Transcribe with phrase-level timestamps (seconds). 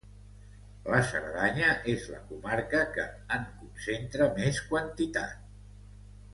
[0.93, 3.07] La Cerdanya és la comarca que
[3.37, 5.49] en concentra més quantitat.